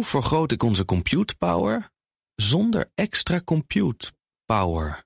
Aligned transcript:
Hoe 0.00 0.08
vergroot 0.08 0.52
ik 0.52 0.62
onze 0.62 0.84
compute 0.84 1.36
power 1.36 1.90
zonder 2.34 2.90
extra 2.94 3.40
compute 3.44 4.12
power? 4.46 5.04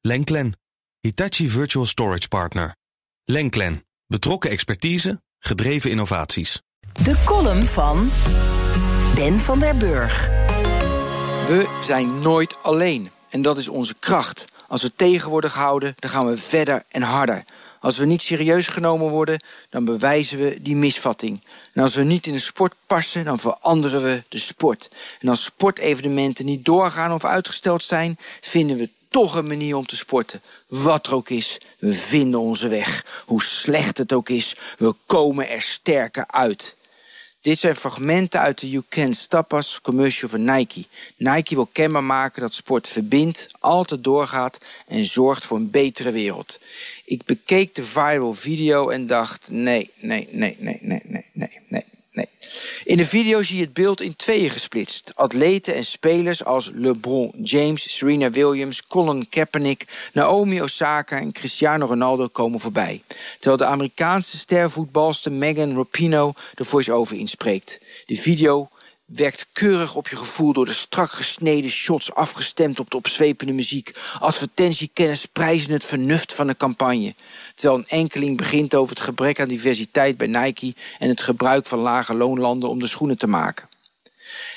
Lenklen, 0.00 0.58
Hitachi 1.00 1.48
Virtual 1.48 1.86
Storage 1.86 2.28
Partner. 2.28 2.76
Lenklen, 3.24 3.86
betrokken 4.06 4.50
expertise, 4.50 5.22
gedreven 5.38 5.90
innovaties. 5.90 6.62
De 6.92 7.22
column 7.24 7.62
van 7.62 8.10
Ben 9.14 9.40
van 9.40 9.58
der 9.58 9.76
Burg. 9.76 10.26
We 11.46 11.78
zijn 11.82 12.18
nooit 12.18 12.62
alleen. 12.62 13.10
En 13.30 13.42
dat 13.42 13.56
is 13.56 13.68
onze 13.68 13.94
kracht. 13.94 14.44
Als 14.68 14.82
we 14.82 14.94
tegen 14.94 15.30
worden 15.30 15.50
gehouden, 15.50 15.92
dan 15.96 16.10
gaan 16.10 16.26
we 16.26 16.36
verder 16.36 16.84
en 16.88 17.02
harder. 17.02 17.44
Als 17.86 17.98
we 17.98 18.04
niet 18.04 18.22
serieus 18.22 18.66
genomen 18.66 19.08
worden, 19.10 19.42
dan 19.70 19.84
bewijzen 19.84 20.38
we 20.38 20.62
die 20.62 20.76
misvatting. 20.76 21.42
En 21.72 21.82
als 21.82 21.94
we 21.94 22.02
niet 22.02 22.26
in 22.26 22.32
de 22.32 22.38
sport 22.38 22.74
passen, 22.86 23.24
dan 23.24 23.38
veranderen 23.38 24.02
we 24.02 24.22
de 24.28 24.38
sport. 24.38 24.90
En 25.20 25.28
als 25.28 25.44
sportevenementen 25.44 26.44
niet 26.44 26.64
doorgaan 26.64 27.12
of 27.12 27.24
uitgesteld 27.24 27.82
zijn, 27.82 28.18
vinden 28.40 28.76
we 28.76 28.90
toch 29.08 29.34
een 29.34 29.46
manier 29.46 29.76
om 29.76 29.86
te 29.86 29.96
sporten. 29.96 30.40
Wat 30.66 31.06
er 31.06 31.14
ook 31.14 31.28
is, 31.28 31.60
we 31.78 31.94
vinden 31.94 32.40
onze 32.40 32.68
weg. 32.68 33.22
Hoe 33.26 33.42
slecht 33.42 33.98
het 33.98 34.12
ook 34.12 34.28
is, 34.28 34.56
we 34.78 34.94
komen 35.06 35.48
er 35.48 35.62
sterker 35.62 36.24
uit. 36.26 36.76
Dit 37.46 37.58
zijn 37.58 37.76
fragmenten 37.76 38.40
uit 38.40 38.60
de 38.60 38.70
You 38.70 38.84
Can 38.88 39.14
Stop 39.14 39.52
Us 39.52 39.80
commercial 39.80 40.30
van 40.30 40.44
Nike. 40.44 40.84
Nike 41.16 41.54
wil 41.54 41.68
kenbaar 41.72 42.04
maken 42.04 42.42
dat 42.42 42.54
sport 42.54 42.88
verbindt, 42.88 43.48
altijd 43.58 44.04
doorgaat 44.04 44.58
en 44.86 45.04
zorgt 45.04 45.44
voor 45.44 45.56
een 45.56 45.70
betere 45.70 46.10
wereld. 46.10 46.60
Ik 47.04 47.24
bekeek 47.24 47.74
de 47.74 47.84
viral 47.84 48.34
video 48.34 48.88
en 48.88 49.06
dacht: 49.06 49.48
nee, 49.50 49.90
nee, 50.00 50.28
nee, 50.30 50.56
nee, 50.60 50.78
nee, 50.80 50.80
nee, 50.80 50.80
nee, 50.82 51.00
nee. 51.02 51.02
Nee. 51.04 51.15
In 52.86 52.96
de 52.96 53.06
video 53.06 53.42
zie 53.42 53.56
je 53.56 53.64
het 53.64 53.72
beeld 53.72 54.00
in 54.00 54.16
tweeën 54.16 54.50
gesplitst. 54.50 55.10
Atleten 55.14 55.74
en 55.74 55.84
spelers 55.84 56.44
als 56.44 56.70
LeBron 56.74 57.32
James, 57.42 57.96
Serena 57.96 58.30
Williams, 58.30 58.86
Colin 58.86 59.28
Kaepernick, 59.28 60.10
Naomi 60.12 60.62
Osaka 60.62 61.20
en 61.20 61.32
Cristiano 61.32 61.86
Ronaldo 61.86 62.28
komen 62.28 62.60
voorbij. 62.60 63.02
Terwijl 63.38 63.56
de 63.56 63.64
Amerikaanse 63.64 64.38
stervoetbalster 64.38 65.32
Megan 65.32 65.76
Rapinoe 65.76 66.34
de 66.54 66.64
voice-over 66.64 67.16
inspreekt. 67.16 67.80
De 68.06 68.16
video 68.16 68.68
werkt 69.06 69.46
keurig 69.52 69.94
op 69.94 70.08
je 70.08 70.16
gevoel 70.16 70.52
door 70.52 70.64
de 70.64 70.72
strak 70.72 71.10
gesneden 71.10 71.70
shots 71.70 72.14
afgestemd 72.14 72.80
op 72.80 72.90
de 72.90 72.96
opzwepende 72.96 73.52
muziek. 73.52 73.94
Advertentiekennis 74.20 75.26
prijzen 75.26 75.72
het 75.72 75.84
vernuft 75.84 76.32
van 76.32 76.46
de 76.46 76.56
campagne. 76.56 77.14
Terwijl 77.54 77.78
een 77.78 77.88
enkeling 77.88 78.36
begint 78.36 78.74
over 78.74 78.94
het 78.94 79.04
gebrek 79.04 79.40
aan 79.40 79.48
diversiteit 79.48 80.16
bij 80.16 80.26
Nike 80.26 80.74
en 80.98 81.08
het 81.08 81.20
gebruik 81.20 81.66
van 81.66 81.78
lage 81.78 82.14
loonlanden 82.14 82.68
om 82.68 82.78
de 82.78 82.86
schoenen 82.86 83.18
te 83.18 83.26
maken. 83.26 83.68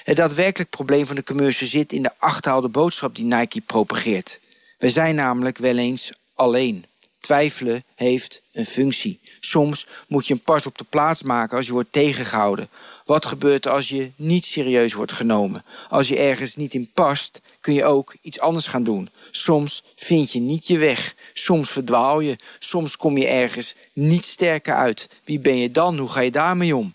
Het 0.03 0.15
daadwerkelijk 0.15 0.69
probleem 0.69 1.05
van 1.05 1.15
de 1.15 1.23
commercial 1.23 1.69
zit 1.69 1.93
in 1.93 2.03
de 2.03 2.11
achterhaalde 2.17 2.69
boodschap 2.69 3.15
die 3.15 3.25
Nike 3.25 3.61
propageert. 3.61 4.39
We 4.77 4.89
zijn 4.89 5.15
namelijk 5.15 5.57
wel 5.57 5.77
eens 5.77 6.11
alleen. 6.35 6.85
Twijfelen 7.29 7.83
heeft 7.95 8.41
een 8.51 8.65
functie. 8.65 9.19
Soms 9.39 9.87
moet 10.07 10.27
je 10.27 10.33
een 10.33 10.41
pas 10.41 10.65
op 10.65 10.77
de 10.77 10.83
plaats 10.83 11.23
maken 11.23 11.57
als 11.57 11.65
je 11.65 11.71
wordt 11.71 11.91
tegengehouden. 11.91 12.69
Wat 13.05 13.25
gebeurt 13.25 13.67
als 13.67 13.89
je 13.89 14.11
niet 14.15 14.45
serieus 14.45 14.93
wordt 14.93 15.11
genomen? 15.11 15.63
Als 15.89 16.07
je 16.07 16.17
ergens 16.17 16.55
niet 16.55 16.73
in 16.73 16.89
past, 16.93 17.41
kun 17.59 17.73
je 17.73 17.85
ook 17.85 18.15
iets 18.21 18.39
anders 18.39 18.67
gaan 18.67 18.83
doen. 18.83 19.09
Soms 19.31 19.83
vind 19.95 20.31
je 20.31 20.39
niet 20.39 20.67
je 20.67 20.77
weg. 20.77 21.15
Soms 21.33 21.69
verdwaal 21.69 22.19
je. 22.19 22.35
Soms 22.59 22.97
kom 22.97 23.17
je 23.17 23.27
ergens 23.27 23.75
niet 23.93 24.25
sterker 24.25 24.75
uit. 24.75 25.09
Wie 25.23 25.39
ben 25.39 25.57
je 25.57 25.71
dan? 25.71 25.97
Hoe 25.97 26.09
ga 26.09 26.19
je 26.19 26.31
daarmee 26.31 26.75
om? 26.75 26.93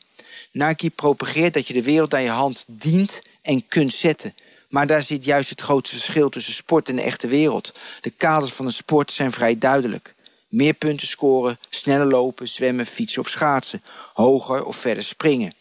Nike 0.53 0.91
propageert 0.91 1.55
dat 1.55 1.67
je 1.67 1.75
de 1.75 1.83
wereld 1.83 2.15
aan 2.15 2.23
je 2.23 2.29
hand 2.29 2.65
dient 2.69 3.23
en 3.43 3.69
kunt 3.69 3.95
zetten. 3.95 4.35
Maar 4.69 4.87
daar 4.87 5.03
zit 5.03 5.25
juist 5.25 5.51
het 5.51 5.61
grote 5.61 5.91
verschil 5.91 6.29
tussen 6.29 6.55
sport 6.55 6.89
en 6.89 6.97
de 6.97 7.03
echte 7.03 7.27
wereld. 7.27 7.73
De 8.01 8.11
kaders 8.11 8.53
van 8.53 8.67
de 8.67 8.73
sport 8.73 9.13
zijn 9.13 9.33
vrij 9.33 9.59
duidelijk. 9.59 10.15
Meer 10.55 10.75
punten 10.75 11.07
scoren, 11.07 11.59
sneller 11.69 12.07
lopen, 12.07 12.49
zwemmen, 12.49 12.87
fietsen 12.87 13.21
of 13.21 13.29
schaatsen. 13.29 13.83
Hoger 14.13 14.65
of 14.65 14.77
verder 14.77 15.03
springen. 15.03 15.55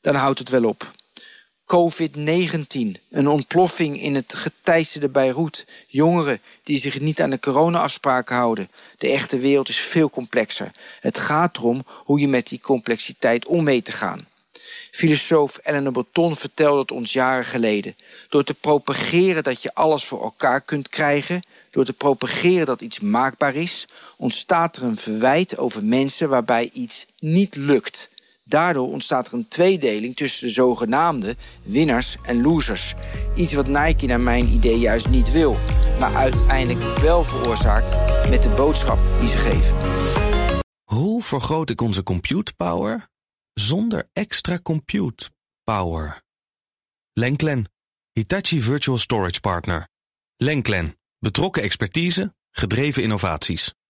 Dan 0.00 0.14
houdt 0.14 0.38
het 0.38 0.48
wel 0.48 0.64
op. 0.64 0.92
COVID-19, 1.64 3.00
een 3.10 3.28
ontploffing 3.28 4.00
in 4.00 4.14
het 4.14 4.34
geteisterde 4.34 5.08
Beirut. 5.08 5.66
Jongeren 5.86 6.40
die 6.62 6.78
zich 6.78 7.00
niet 7.00 7.20
aan 7.20 7.30
de 7.30 7.40
corona-afspraken 7.40 8.36
houden. 8.36 8.70
De 8.98 9.08
echte 9.08 9.38
wereld 9.38 9.68
is 9.68 9.78
veel 9.78 10.10
complexer. 10.10 10.70
Het 11.00 11.18
gaat 11.18 11.56
erom 11.56 11.84
hoe 11.88 12.20
je 12.20 12.28
met 12.28 12.48
die 12.48 12.60
complexiteit 12.60 13.46
om 13.46 13.64
mee 13.64 13.82
te 13.82 13.92
gaan. 13.92 14.26
Filosoof 14.90 15.56
Ellen 15.56 15.92
Breton 15.92 16.36
vertelde 16.36 16.80
het 16.80 16.90
ons 16.90 17.12
jaren 17.12 17.44
geleden. 17.44 17.96
Door 18.28 18.44
te 18.44 18.54
propageren 18.54 19.42
dat 19.42 19.62
je 19.62 19.74
alles 19.74 20.04
voor 20.04 20.22
elkaar 20.22 20.60
kunt 20.60 20.88
krijgen... 20.88 21.42
door 21.70 21.84
te 21.84 21.92
propageren 21.92 22.66
dat 22.66 22.80
iets 22.80 23.00
maakbaar 23.00 23.54
is... 23.54 23.86
ontstaat 24.16 24.76
er 24.76 24.82
een 24.82 24.96
verwijt 24.96 25.58
over 25.58 25.84
mensen 25.84 26.28
waarbij 26.28 26.70
iets 26.72 27.06
niet 27.18 27.56
lukt... 27.56 28.12
Daardoor 28.46 28.88
ontstaat 28.88 29.26
er 29.26 29.34
een 29.34 29.48
tweedeling 29.48 30.16
tussen 30.16 30.46
de 30.46 30.52
zogenaamde 30.52 31.36
winnaars 31.62 32.16
en 32.22 32.42
losers. 32.42 32.94
Iets 33.34 33.52
wat 33.52 33.66
Nike 33.66 34.06
naar 34.06 34.20
mijn 34.20 34.48
idee 34.48 34.78
juist 34.78 35.08
niet 35.08 35.32
wil, 35.32 35.56
maar 35.98 36.14
uiteindelijk 36.14 36.98
wel 36.98 37.24
veroorzaakt 37.24 37.96
met 38.28 38.42
de 38.42 38.48
boodschap 38.48 38.98
die 39.20 39.28
ze 39.28 39.36
geven. 39.36 39.76
Hoe 40.84 41.22
vergroot 41.22 41.70
ik 41.70 41.80
onze 41.80 42.02
compute 42.02 42.54
power 42.56 43.08
zonder 43.54 44.08
extra 44.12 44.58
compute 44.58 45.30
power? 45.64 46.22
Lenklen, 47.12 47.64
Hitachi 48.12 48.60
Virtual 48.60 48.98
Storage 48.98 49.40
Partner. 49.40 49.88
Lenklen, 50.36 50.98
betrokken 51.18 51.62
expertise, 51.62 52.34
gedreven 52.50 53.02
innovaties. 53.02 53.74